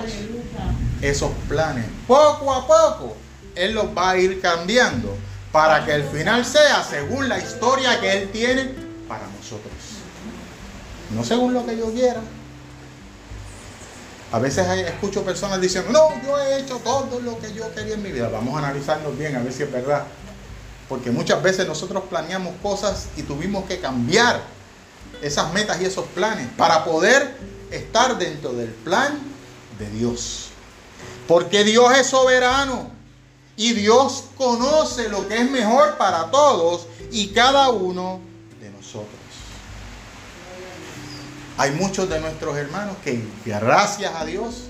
esos 1.02 1.32
planes, 1.48 1.86
poco 2.06 2.54
a 2.54 2.64
poco, 2.66 3.16
Él 3.56 3.74
los 3.74 3.86
va 3.86 4.10
a 4.10 4.18
ir 4.18 4.40
cambiando 4.40 5.16
para 5.50 5.84
que 5.84 5.92
el 5.92 6.04
final 6.04 6.44
sea 6.44 6.84
según 6.84 7.28
la 7.28 7.38
historia 7.38 8.00
que 8.00 8.12
Él 8.12 8.30
tiene 8.30 8.74
para 9.08 9.26
nosotros. 9.26 9.72
No 11.10 11.24
según 11.24 11.54
lo 11.54 11.64
que 11.64 11.76
yo 11.76 11.92
quiera. 11.92 12.20
A 14.32 14.38
veces 14.38 14.66
escucho 14.86 15.22
personas 15.22 15.60
diciendo, 15.60 15.90
no, 15.92 16.08
yo 16.24 16.38
he 16.38 16.60
hecho 16.60 16.78
todo 16.78 17.20
lo 17.20 17.38
que 17.38 17.52
yo 17.54 17.72
quería 17.74 17.94
en 17.94 18.02
mi 18.02 18.10
vida. 18.10 18.28
Vamos 18.28 18.54
a 18.56 18.58
analizarnos 18.58 19.16
bien 19.16 19.36
a 19.36 19.40
ver 19.40 19.52
si 19.52 19.62
es 19.62 19.70
verdad. 19.70 20.04
Porque 20.88 21.10
muchas 21.10 21.42
veces 21.42 21.66
nosotros 21.66 22.04
planeamos 22.10 22.54
cosas 22.62 23.06
y 23.16 23.22
tuvimos 23.22 23.64
que 23.66 23.80
cambiar 23.80 24.42
esas 25.22 25.52
metas 25.52 25.80
y 25.80 25.84
esos 25.84 26.06
planes 26.06 26.48
para 26.56 26.84
poder 26.84 27.36
estar 27.70 28.18
dentro 28.18 28.52
del 28.52 28.70
plan 28.70 29.18
de 29.78 29.90
Dios. 29.90 30.48
Porque 31.26 31.64
Dios 31.64 31.96
es 31.96 32.08
soberano 32.08 32.90
y 33.56 33.72
Dios 33.72 34.24
conoce 34.36 35.08
lo 35.08 35.26
que 35.26 35.38
es 35.38 35.50
mejor 35.50 35.96
para 35.96 36.30
todos 36.30 36.86
y 37.10 37.28
cada 37.28 37.70
uno 37.70 38.20
de 38.60 38.70
nosotros. 38.70 39.25
Hay 41.58 41.70
muchos 41.72 42.08
de 42.08 42.20
nuestros 42.20 42.56
hermanos 42.56 42.96
que, 43.02 43.22
gracias 43.44 44.14
a 44.14 44.24
Dios, 44.26 44.64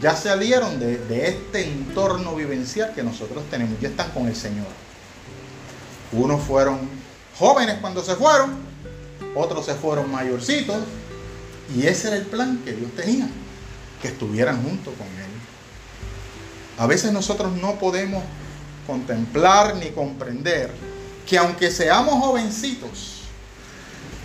ya 0.00 0.14
salieron 0.14 0.78
de, 0.78 0.98
de 0.98 1.28
este 1.28 1.64
entorno 1.64 2.34
vivencial 2.36 2.92
que 2.94 3.02
nosotros 3.02 3.44
tenemos, 3.50 3.80
ya 3.80 3.88
están 3.88 4.10
con 4.10 4.26
el 4.26 4.36
Señor. 4.36 4.66
Unos 6.12 6.42
fueron 6.42 6.80
jóvenes 7.38 7.78
cuando 7.80 8.04
se 8.04 8.14
fueron, 8.14 8.56
otros 9.34 9.64
se 9.64 9.74
fueron 9.74 10.10
mayorcitos, 10.10 10.76
y 11.74 11.86
ese 11.86 12.08
era 12.08 12.16
el 12.16 12.26
plan 12.26 12.60
que 12.64 12.72
Dios 12.72 12.90
tenía, 12.94 13.28
que 14.02 14.08
estuvieran 14.08 14.62
junto 14.62 14.92
con 14.92 15.06
Él. 15.06 15.28
A 16.78 16.86
veces 16.86 17.10
nosotros 17.10 17.52
no 17.54 17.78
podemos 17.78 18.22
contemplar 18.86 19.76
ni 19.76 19.90
comprender 19.90 20.70
que 21.26 21.38
aunque 21.38 21.70
seamos 21.70 22.22
jovencitos, 22.24 23.17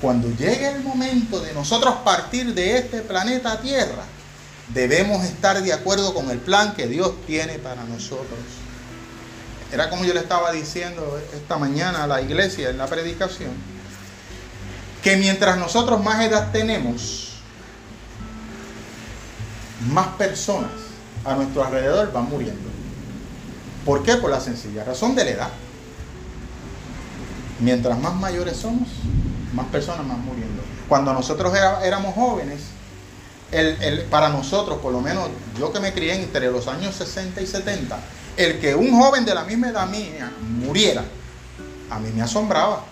cuando 0.03 0.27
llegue 0.31 0.67
el 0.67 0.83
momento 0.83 1.39
de 1.39 1.53
nosotros 1.53 1.95
partir 2.03 2.53
de 2.53 2.77
este 2.77 3.00
planeta 3.00 3.62
Tierra, 3.62 4.03
debemos 4.74 5.24
estar 5.24 5.63
de 5.63 5.72
acuerdo 5.72 6.13
con 6.13 6.29
el 6.29 6.39
plan 6.39 6.74
que 6.75 6.88
Dios 6.88 7.13
tiene 7.25 7.57
para 7.57 7.86
nosotros. 7.86 8.38
Era 9.72 9.89
como 9.89 10.03
yo 10.03 10.13
le 10.13 10.19
estaba 10.19 10.51
diciendo 10.51 11.22
esta 11.33 11.57
mañana 11.57 12.03
a 12.03 12.07
la 12.07 12.22
iglesia 12.22 12.69
en 12.69 12.79
la 12.79 12.88
predicación 12.88 13.51
que 15.01 15.15
mientras 15.15 15.57
nosotros 15.57 16.03
más 16.03 16.19
edad 16.25 16.51
tenemos, 16.51 17.36
más 19.88 20.07
personas 20.17 20.72
a 21.24 21.33
nuestro 21.36 21.63
alrededor 21.63 22.12
van 22.12 22.29
muriendo. 22.29 22.69
¿Por 23.86 24.03
qué? 24.03 24.15
Por 24.15 24.31
la 24.31 24.41
sencilla 24.41 24.83
razón 24.83 25.15
de 25.15 25.24
la 25.24 25.31
edad. 25.31 25.50
Mientras 27.62 27.98
más 27.98 28.15
mayores 28.15 28.57
somos, 28.57 28.89
más 29.53 29.67
personas 29.67 30.07
van 30.07 30.24
muriendo. 30.25 30.62
Cuando 30.88 31.13
nosotros 31.13 31.53
éramos 31.83 32.13
jóvenes, 32.15 32.62
para 34.10 34.29
nosotros, 34.29 34.79
por 34.79 34.91
lo 34.91 35.01
menos 35.01 35.29
yo 35.57 35.72
que 35.72 35.79
me 35.79 35.93
crié 35.93 36.15
entre 36.15 36.51
los 36.51 36.67
años 36.67 36.95
60 36.95 37.41
y 37.41 37.48
70, 37.48 38.00
el 38.36 38.60
que 38.60 38.74
un 38.74 39.00
joven 39.00 39.25
de 39.25 39.36
la 39.36 39.43
misma 39.43 39.69
edad 39.69 39.88
mía 39.88 40.31
muriera, 40.41 41.03
a 41.89 42.00
mí 42.00 42.10
me 42.15 42.24
asombraba. 42.24 42.83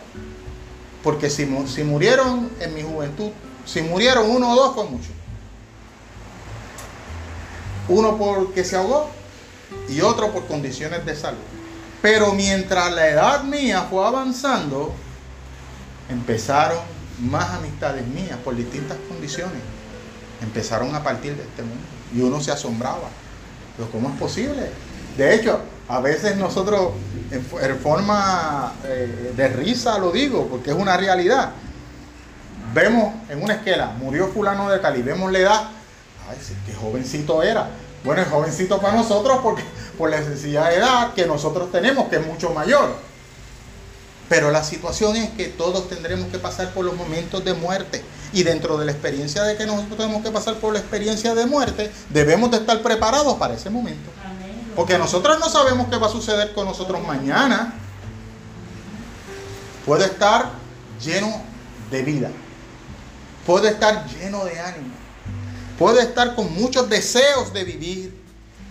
Porque 1.03 1.32
si, 1.32 1.48
si 1.68 1.84
murieron 1.84 2.51
en 2.60 2.75
mi 2.75 2.84
juventud, 2.84 3.32
si 3.65 3.82
murieron 3.82 4.30
uno 4.30 4.51
o 4.51 4.56
dos 4.56 4.75
fue 4.75 4.86
mucho. 4.86 5.10
Uno 7.88 8.18
porque 8.18 8.63
se 8.63 8.75
ahogó 8.75 9.10
y 9.89 10.01
otro 10.01 10.32
por 10.32 10.46
condiciones 10.46 11.03
de 11.06 11.15
salud. 11.15 11.39
Pero 12.03 12.34
mientras 12.34 12.91
la 12.91 13.08
edad 13.08 13.44
mía 13.44 13.88
fue 13.89 14.06
avanzando, 14.06 14.94
empezaron 16.12 16.77
más 17.22 17.51
amistades 17.51 18.06
mías 18.08 18.38
por 18.44 18.56
distintas 18.56 18.98
condiciones. 19.08 19.62
Empezaron 20.41 20.94
a 20.96 21.03
partir 21.03 21.36
de 21.36 21.44
este 21.44 21.62
mundo. 21.62 21.84
Y 22.13 22.22
uno 22.22 22.41
se 22.41 22.51
asombraba. 22.51 23.10
Pero 23.77 23.89
¿cómo 23.91 24.10
es 24.10 24.15
posible? 24.20 24.70
De 25.18 25.36
hecho, 25.36 25.60
a 25.88 26.00
veces 26.00 26.38
nosotros 26.38 26.91
en, 27.32 27.77
forma 27.77 28.74
eh, 28.86 29.34
de 29.36 29.48
risa 29.50 29.98
lo 29.98 30.12
digo, 30.12 30.48
porque 30.48 30.72
es 30.72 30.75
una 30.75 30.98
realidad. 30.98 31.51
Vemos 32.74 33.13
en 33.30 33.44
una 33.44 33.56
esquela, 33.56 33.88
murió 33.88 34.30
fulano 34.30 34.70
de 34.70 34.80
tal 34.80 34.98
y 34.98 35.01
vemos 35.01 35.32
la 35.32 35.39
edad. 35.39 35.70
Ay, 36.30 36.38
qué 36.65 36.74
jovencito 36.74 37.44
era. 37.44 37.70
Bueno, 38.03 38.22
es 38.22 38.30
jovencito 38.30 38.80
para 38.80 38.96
nosotros 38.96 39.39
porque 39.44 39.63
por 39.98 40.10
la 40.10 40.24
sencilla 40.24 40.72
edad 40.74 41.13
que 41.13 41.25
nosotros 41.25 41.72
tenemos, 41.72 42.08
que 42.08 42.15
es 42.15 42.25
mucho 42.25 42.51
mayor. 42.51 42.96
Pero 44.31 44.50
la 44.50 44.63
situación 44.63 45.17
es 45.17 45.29
que 45.31 45.47
todos 45.47 45.89
tendremos 45.89 46.29
que 46.29 46.39
pasar 46.39 46.69
por 46.69 46.85
los 46.85 46.95
momentos 46.95 47.43
de 47.43 47.53
muerte. 47.53 48.01
Y 48.31 48.43
dentro 48.43 48.77
de 48.77 48.85
la 48.85 48.93
experiencia 48.93 49.43
de 49.43 49.57
que 49.57 49.65
nosotros 49.65 49.97
tenemos 49.97 50.23
que 50.23 50.31
pasar 50.31 50.55
por 50.55 50.71
la 50.71 50.79
experiencia 50.79 51.35
de 51.35 51.45
muerte, 51.45 51.91
debemos 52.09 52.50
de 52.50 52.55
estar 52.55 52.81
preparados 52.81 53.33
para 53.33 53.55
ese 53.55 53.69
momento. 53.69 54.09
Porque 54.73 54.97
nosotros 54.97 55.38
no 55.38 55.50
sabemos 55.50 55.89
qué 55.89 55.97
va 55.97 56.07
a 56.07 56.09
suceder 56.09 56.53
con 56.53 56.65
nosotros 56.65 57.05
mañana. 57.05 57.73
Puede 59.85 60.05
estar 60.05 60.51
lleno 61.03 61.41
de 61.91 62.01
vida. 62.01 62.29
puede 63.45 63.67
estar 63.67 64.07
lleno 64.07 64.45
de 64.45 64.61
ánimo, 64.61 64.93
puede 65.77 66.03
estar 66.03 66.35
con 66.35 66.53
muchos 66.53 66.88
deseos 66.88 67.51
de 67.51 67.65
vivir, 67.65 68.17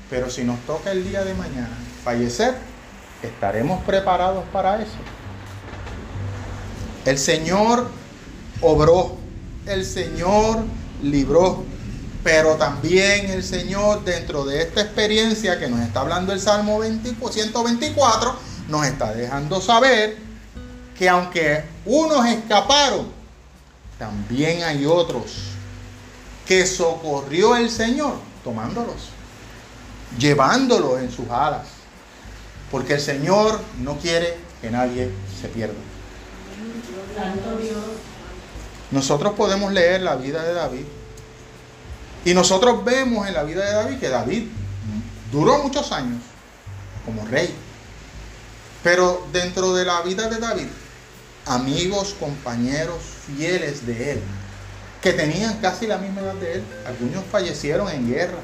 pero 0.09 0.31
si 0.31 0.43
nos 0.43 0.59
toca 0.61 0.93
el 0.93 1.07
día 1.07 1.23
de 1.23 1.35
mañana 1.35 1.77
fallecer, 2.03 2.55
¿estaremos 3.23 3.85
preparados 3.85 4.45
para 4.55 4.81
eso? 4.81 5.20
El 7.05 7.19
Señor 7.19 7.89
obró, 8.61 9.17
el 9.67 9.87
Señor 9.87 10.65
libró, 11.03 11.65
pero 12.23 12.57
también 12.57 13.31
el 13.31 13.43
Señor 13.43 14.05
dentro 14.05 14.45
de 14.45 14.63
esta 14.63 14.83
experiencia 14.83 15.59
que 15.59 15.69
nos 15.69 15.81
está 15.81 16.01
hablando 16.01 16.33
el 16.33 16.41
Salmo 16.41 16.83
124, 16.83 18.35
nos 18.69 18.87
está 18.87 19.13
dejando 19.15 19.61
saber 19.61 20.19
que 20.99 21.09
aunque 21.09 21.65
unos 21.87 22.27
escaparon, 22.27 23.07
también 23.99 24.63
hay 24.63 24.85
otros 24.85 25.33
que 26.47 26.67
socorrió 26.67 27.57
el 27.57 27.71
Señor 27.71 28.15
tomándolos, 28.45 29.09
llevándolos 30.19 31.01
en 31.01 31.11
sus 31.11 31.31
alas, 31.31 31.67
porque 32.71 32.95
el 32.95 33.01
Señor 33.01 33.59
no 33.81 33.97
quiere 33.97 34.37
que 34.61 34.71
nadie 34.71 35.11
se 35.41 35.49
pierda. 35.49 35.90
Nosotros 38.91 39.35
podemos 39.35 39.73
leer 39.73 40.03
la 40.03 40.17
vida 40.17 40.43
de 40.43 40.53
David 40.53 40.85
y 42.25 42.35
nosotros 42.35 42.85
vemos 42.85 43.27
en 43.27 43.35
la 43.35 43.45
vida 43.45 43.65
de 43.65 43.73
David 43.73 43.99
que 43.99 44.09
David 44.09 44.49
duró 45.33 45.59
muchos 45.63 45.93
años 45.93 46.21
como 47.05 47.25
rey. 47.27 47.55
Pero 48.83 49.27
dentro 49.33 49.75
de 49.75 49.85
la 49.85 50.01
vida 50.03 50.29
de 50.29 50.39
David, 50.39 50.67
amigos, 51.47 52.15
compañeros 52.19 52.99
fieles 53.27 53.87
de 53.87 54.13
él, 54.13 54.23
que 55.01 55.13
tenían 55.13 55.59
casi 55.59 55.87
la 55.87 55.99
misma 55.99 56.21
edad 56.23 56.35
de 56.35 56.55
él, 56.55 56.65
algunos 56.87 57.25
fallecieron 57.31 57.89
en 57.91 58.09
guerra. 58.11 58.39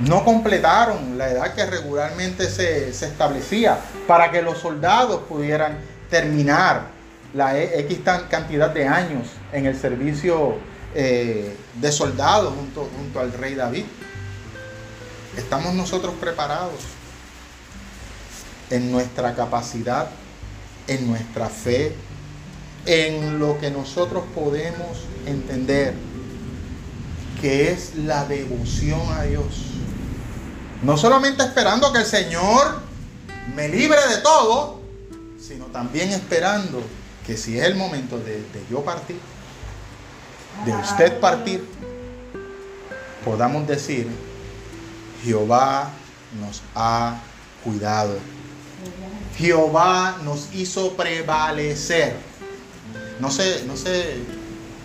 No 0.00 0.24
completaron 0.24 1.18
la 1.18 1.30
edad 1.30 1.54
que 1.54 1.66
regularmente 1.66 2.48
se, 2.48 2.92
se 2.92 3.06
establecía 3.06 3.78
para 4.06 4.30
que 4.30 4.42
los 4.42 4.58
soldados 4.58 5.22
pudieran 5.28 5.78
terminar 6.08 6.98
la 7.34 7.58
e, 7.58 7.80
X 7.80 7.98
cantidad 8.30 8.70
de 8.70 8.86
años 8.86 9.28
en 9.52 9.66
el 9.66 9.76
servicio 9.78 10.54
eh, 10.94 11.56
de 11.74 11.92
soldados 11.92 12.54
junto, 12.54 12.88
junto 12.96 13.20
al 13.20 13.32
rey 13.32 13.54
David. 13.54 13.84
Estamos 15.36 15.74
nosotros 15.74 16.14
preparados 16.20 16.80
en 18.70 18.90
nuestra 18.90 19.34
capacidad, 19.34 20.08
en 20.86 21.06
nuestra 21.06 21.48
fe, 21.48 21.94
en 22.86 23.38
lo 23.38 23.58
que 23.60 23.70
nosotros 23.70 24.24
podemos 24.34 25.04
entender, 25.26 25.94
que 27.40 27.70
es 27.70 27.94
la 27.96 28.24
devoción 28.24 29.00
a 29.12 29.24
Dios. 29.24 29.66
No 30.82 30.96
solamente 30.96 31.42
esperando 31.42 31.92
que 31.92 31.98
el 31.98 32.06
Señor 32.06 32.80
me 33.54 33.68
libre 33.68 33.98
de 34.08 34.18
todo, 34.18 34.80
sino 35.40 35.66
también 35.66 36.10
esperando 36.10 36.82
que 37.26 37.36
si 37.36 37.58
es 37.58 37.64
el 37.64 37.74
momento 37.74 38.18
de, 38.18 38.36
de 38.36 38.64
yo 38.70 38.84
partir, 38.84 39.18
de 40.64 40.72
usted 40.72 41.18
partir, 41.18 41.68
podamos 43.24 43.66
decir, 43.66 44.08
Jehová 45.24 45.90
nos 46.40 46.62
ha 46.74 47.20
cuidado. 47.64 48.16
Jehová 49.36 50.18
nos 50.22 50.54
hizo 50.54 50.92
prevalecer. 50.92 52.16
No 53.20 53.30
sé, 53.30 53.64
no 53.66 53.76
sé 53.76 54.16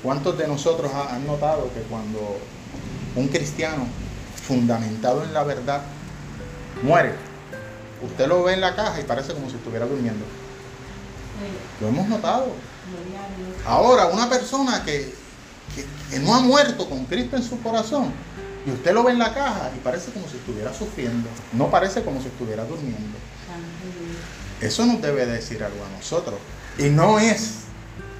cuántos 0.01 0.37
de 0.37 0.47
nosotros 0.47 0.91
han 0.93 1.25
notado 1.27 1.71
que 1.73 1.81
cuando 1.81 2.37
un 3.15 3.27
cristiano 3.27 3.85
fundamentado 4.47 5.23
en 5.23 5.33
la 5.33 5.43
verdad 5.43 5.81
muere, 6.83 7.13
usted 8.01 8.27
lo 8.27 8.43
ve 8.43 8.53
en 8.53 8.61
la 8.61 8.75
caja 8.75 8.99
y 8.99 9.03
parece 9.03 9.33
como 9.33 9.49
si 9.49 9.55
estuviera 9.55 9.85
durmiendo. 9.85 10.25
Lo 11.81 11.87
hemos 11.87 12.07
notado. 12.07 12.47
Ahora, 13.65 14.07
una 14.07 14.29
persona 14.29 14.83
que 14.83 15.13
que, 16.09 16.19
no 16.19 16.35
ha 16.35 16.39
muerto 16.39 16.87
con 16.87 17.05
Cristo 17.05 17.35
en 17.35 17.43
su 17.43 17.59
corazón, 17.61 18.11
y 18.65 18.71
usted 18.71 18.93
lo 18.93 19.03
ve 19.03 19.11
en 19.11 19.19
la 19.19 19.33
caja 19.33 19.71
y 19.75 19.79
parece 19.79 20.11
como 20.11 20.27
si 20.27 20.37
estuviera 20.37 20.73
sufriendo, 20.73 21.27
no 21.51 21.69
parece 21.69 22.03
como 22.03 22.21
si 22.21 22.27
estuviera 22.27 22.63
durmiendo. 22.63 23.17
Eso 24.61 24.85
nos 24.85 25.01
debe 25.01 25.25
decir 25.25 25.61
algo 25.63 25.83
a 25.83 25.97
nosotros. 25.97 26.35
Y 26.77 26.83
no 26.83 27.19
es, 27.19 27.55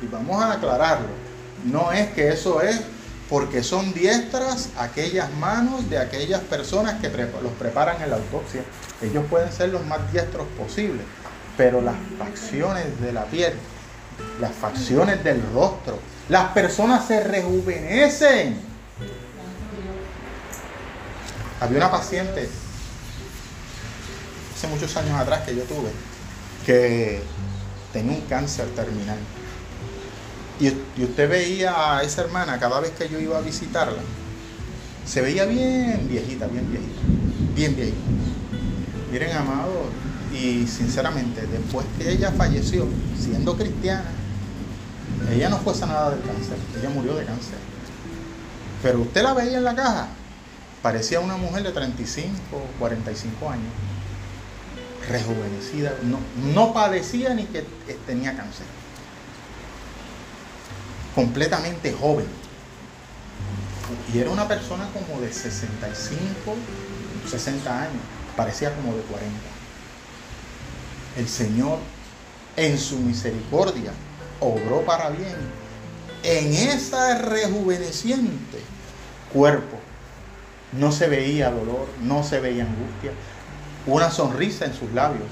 y 0.02 0.08
vamos 0.08 0.44
a 0.44 0.54
aclararlo, 0.54 1.08
no 1.64 1.92
es 1.94 2.10
que 2.12 2.30
eso 2.30 2.62
es 2.62 2.82
porque 3.34 3.64
son 3.64 3.96
diestras 3.96 4.70
aquellas 4.78 5.28
manos 5.34 5.90
de 5.90 5.98
aquellas 5.98 6.42
personas 6.42 7.02
que 7.02 7.10
los 7.10 7.52
preparan 7.58 8.00
en 8.04 8.12
la 8.12 8.18
autopsia. 8.18 8.62
Ellos 9.02 9.26
pueden 9.28 9.52
ser 9.52 9.70
los 9.70 9.84
más 9.88 10.12
diestros 10.12 10.46
posibles, 10.56 11.02
pero 11.58 11.82
las 11.82 11.96
facciones 12.20 13.02
de 13.02 13.12
la 13.12 13.26
piel, 13.26 13.54
las 14.40 14.52
facciones 14.52 15.24
del 15.24 15.42
rostro, 15.52 15.98
las 16.30 16.50
personas 16.50 17.08
se 17.08 17.24
rejuvenecen. 17.24 18.62
Había 21.60 21.78
una 21.78 21.90
paciente 21.90 22.48
hace 24.56 24.68
muchos 24.68 24.96
años 24.96 25.20
atrás 25.20 25.42
que 25.42 25.56
yo 25.56 25.64
tuve 25.64 25.90
que 26.68 27.24
tenía 27.92 28.16
un 28.16 28.22
cáncer 28.28 28.68
terminal. 28.76 29.18
Y, 30.64 31.04
usted 31.04 31.30
veía 31.30 31.98
a 31.98 32.04
esa 32.04 32.22
hermana 32.22 32.58
cada 32.58 32.80
vez 32.80 32.92
que 32.92 33.10
yo 33.10 33.20
iba 33.20 33.38
a 33.38 33.42
visitarla. 33.42 34.02
Se 35.06 35.20
veía 35.20 35.46
bien 35.46 36.08
viejita, 36.10 36.48
bien 36.48 36.72
viejita, 36.72 37.02
bien 37.54 37.76
viejita. 37.76 37.98
Miren, 39.12 39.36
amado, 39.36 39.90
y 40.34 40.66
sinceramente, 40.66 41.42
después 41.48 41.86
que 41.98 42.10
ella 42.10 42.32
falleció, 42.32 42.88
siendo 43.20 43.58
cristiana, 43.58 44.06
ella 45.30 45.50
no 45.50 45.58
fue 45.58 45.76
sanada 45.76 46.12
del 46.12 46.22
cáncer, 46.22 46.58
ella 46.80 46.90
murió 46.90 47.16
de 47.16 47.26
cáncer. 47.26 47.58
Pero 48.82 49.02
usted 49.02 49.22
la 49.22 49.34
veía 49.34 49.58
en 49.58 49.66
la 49.66 49.76
caja, 49.76 50.08
parecía 50.82 51.20
una 51.20 51.36
mujer 51.36 51.64
de 51.64 51.72
35, 51.72 52.32
45 52.80 53.50
años, 53.50 53.74
rejuvenecida, 55.10 55.94
no, 56.04 56.20
no 56.54 56.74
padecía 56.74 57.34
ni 57.34 57.44
que 57.44 57.66
tenía 58.08 58.38
cáncer. 58.38 58.66
Completamente 61.16 61.92
joven. 61.94 62.26
Y 64.14 64.20
era 64.20 64.30
una 64.30 64.48
persona 64.48 64.90
como 64.94 65.22
de 65.22 65.32
65, 65.32 66.56
60 67.30 67.82
años, 67.82 68.02
parecía 68.36 68.74
como 68.76 68.96
de 68.96 69.02
40. 69.04 69.32
El 71.18 71.28
Señor, 71.28 71.78
en 72.58 72.78
su 72.78 72.98
misericordia, 72.98 73.92
obró 74.40 74.82
para 74.82 75.10
bien 75.10 75.36
en 76.24 76.54
ese 76.54 77.20
rejuveneciente 77.20 78.60
cuerpo. 79.32 79.78
No 80.72 80.92
se 80.92 81.08
veía 81.08 81.52
dolor, 81.52 81.88
no 82.02 82.24
se 82.24 82.40
veía 82.40 82.64
angustia, 82.64 83.12
una 83.86 84.10
sonrisa 84.10 84.66
en 84.66 84.74
sus 84.74 84.92
labios. 84.94 85.30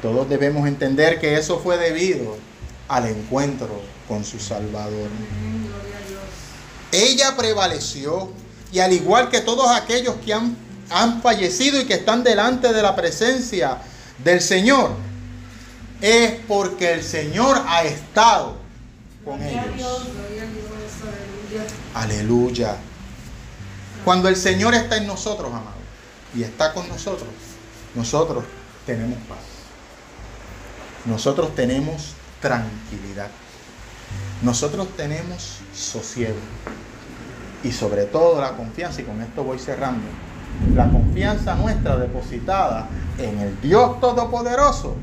Todos 0.00 0.28
debemos 0.28 0.66
entender 0.68 1.20
que 1.20 1.36
eso 1.36 1.58
fue 1.58 1.76
debido 1.76 2.36
al 2.88 3.06
encuentro 3.06 3.82
con 4.08 4.24
su 4.24 4.38
Salvador. 4.38 5.08
Ella 6.92 7.36
prevaleció 7.36 8.30
y 8.72 8.80
al 8.80 8.92
igual 8.92 9.30
que 9.30 9.40
todos 9.40 9.70
aquellos 9.70 10.16
que 10.24 10.34
han, 10.34 10.56
han 10.90 11.22
fallecido 11.22 11.80
y 11.80 11.86
que 11.86 11.94
están 11.94 12.22
delante 12.22 12.72
de 12.72 12.82
la 12.82 12.94
presencia 12.94 13.78
del 14.22 14.40
Señor, 14.40 14.90
es 16.00 16.32
porque 16.46 16.92
el 16.92 17.02
Señor 17.02 17.62
ha 17.66 17.84
estado 17.84 18.56
con 19.24 19.42
ellos. 19.42 19.64
Aleluya. 21.94 22.76
Cuando 24.04 24.28
el 24.28 24.36
Señor 24.36 24.74
está 24.74 24.96
en 24.98 25.06
nosotros, 25.06 25.48
amados, 25.48 25.72
y 26.34 26.42
está 26.42 26.74
con 26.74 26.88
nosotros, 26.88 27.28
nosotros 27.94 28.44
tenemos 28.84 29.18
paz. 29.28 29.38
Nosotros 31.06 31.54
tenemos 31.54 32.14
tranquilidad. 32.44 33.28
Nosotros 34.42 34.88
tenemos 34.98 35.60
sosiego. 35.74 36.36
Y 37.62 37.72
sobre 37.72 38.04
todo 38.04 38.38
la 38.38 38.52
confianza, 38.52 39.00
y 39.00 39.04
con 39.04 39.22
esto 39.22 39.42
voy 39.42 39.58
cerrando, 39.58 40.04
la 40.74 40.90
confianza 40.90 41.54
nuestra 41.54 41.96
depositada 41.96 42.86
en 43.16 43.38
el 43.38 43.58
Dios 43.62 43.98
Todopoderoso 43.98 44.94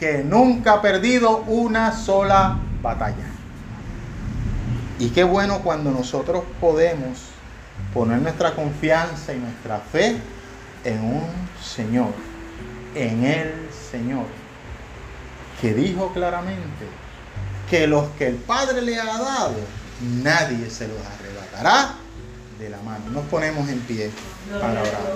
que 0.00 0.24
nunca 0.24 0.72
ha 0.72 0.82
perdido 0.82 1.44
una 1.46 1.92
sola 1.92 2.58
batalla. 2.82 3.28
Y 4.98 5.10
qué 5.10 5.22
bueno 5.22 5.60
cuando 5.60 5.92
nosotros 5.92 6.42
podemos 6.60 7.20
poner 7.94 8.18
nuestra 8.18 8.56
confianza 8.56 9.32
y 9.32 9.38
nuestra 9.38 9.78
fe 9.78 10.16
en 10.84 11.04
un 11.04 11.28
Señor, 11.62 12.12
en 12.96 13.22
el 13.22 13.68
Señor, 13.92 14.39
que 15.60 15.74
dijo 15.74 16.12
claramente 16.12 16.86
que 17.68 17.86
los 17.86 18.08
que 18.10 18.26
el 18.26 18.36
Padre 18.36 18.82
le 18.82 18.98
ha 18.98 19.04
dado, 19.04 19.56
nadie 20.22 20.70
se 20.70 20.88
los 20.88 20.98
arrebatará 20.98 21.94
de 22.58 22.70
la 22.70 22.78
mano. 22.82 23.10
Nos 23.10 23.24
ponemos 23.26 23.68
en 23.68 23.80
pie 23.80 24.10
para 24.60 24.82
orar. 24.82 25.12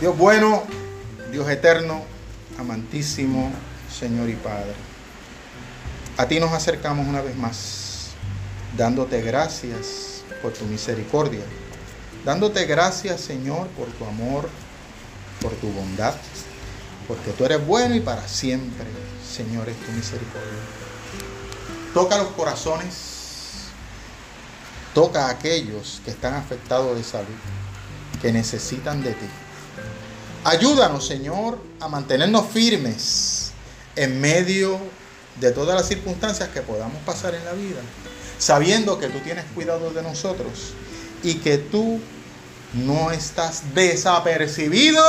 Dios 0.00 0.16
bueno, 0.16 0.62
Dios 1.30 1.48
eterno, 1.48 2.02
amantísimo 2.58 3.50
Señor 3.92 4.28
y 4.28 4.34
Padre. 4.34 4.74
A 6.16 6.26
ti 6.26 6.40
nos 6.40 6.52
acercamos 6.52 7.06
una 7.06 7.20
vez 7.20 7.36
más, 7.36 8.10
dándote 8.76 9.22
gracias 9.22 10.22
por 10.42 10.52
tu 10.52 10.64
misericordia, 10.64 11.42
dándote 12.24 12.64
gracias 12.66 13.20
Señor 13.20 13.68
por 13.68 13.86
tu 13.88 14.04
amor, 14.04 14.48
por 15.40 15.52
tu 15.52 15.68
bondad, 15.72 16.14
porque 17.08 17.32
tú 17.32 17.46
eres 17.46 17.66
bueno 17.66 17.94
y 17.94 18.00
para 18.00 18.28
siempre, 18.28 18.84
Señor, 19.26 19.66
es 19.70 19.76
tu 19.78 19.90
misericordia. 19.92 20.58
Toca 21.94 22.18
los 22.18 22.28
corazones, 22.28 23.64
toca 24.94 25.26
a 25.26 25.30
aquellos 25.30 26.02
que 26.04 26.10
están 26.10 26.34
afectados 26.34 26.94
de 26.94 27.02
salud, 27.02 27.28
que 28.20 28.30
necesitan 28.30 29.02
de 29.02 29.12
ti. 29.12 29.26
Ayúdanos, 30.44 31.06
Señor, 31.06 31.58
a 31.80 31.88
mantenernos 31.88 32.46
firmes 32.46 33.52
en 33.96 34.20
medio 34.20 34.78
de 35.40 35.50
todas 35.50 35.74
las 35.74 35.88
circunstancias 35.88 36.50
que 36.50 36.60
podamos 36.60 37.02
pasar 37.04 37.34
en 37.34 37.44
la 37.46 37.52
vida, 37.52 37.80
sabiendo 38.38 38.98
que 38.98 39.08
tú 39.08 39.18
tienes 39.20 39.46
cuidado 39.54 39.90
de 39.90 40.02
nosotros 40.02 40.74
y 41.22 41.36
que 41.36 41.56
tú 41.56 42.00
no 42.74 43.10
estás 43.10 43.74
desapercibido 43.74 45.02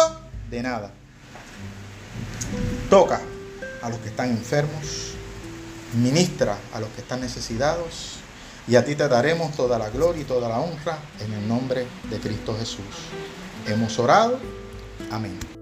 de 0.49 0.63
nada. 0.63 0.93
Toca 2.89 3.21
a 3.81 3.89
los 3.89 3.99
que 3.99 4.09
están 4.09 4.29
enfermos, 4.29 5.13
ministra 6.01 6.57
a 6.73 6.79
los 6.79 6.89
que 6.89 7.01
están 7.01 7.21
necesitados 7.21 8.19
y 8.67 8.75
a 8.75 8.85
ti 8.85 8.95
te 8.95 9.07
daremos 9.07 9.55
toda 9.55 9.79
la 9.79 9.89
gloria 9.89 10.21
y 10.21 10.25
toda 10.25 10.47
la 10.47 10.59
honra 10.59 10.99
en 11.19 11.33
el 11.33 11.47
nombre 11.47 11.87
de 12.09 12.19
Cristo 12.19 12.55
Jesús. 12.57 12.83
Hemos 13.67 13.97
orado. 13.97 14.39
Amén. 15.11 15.58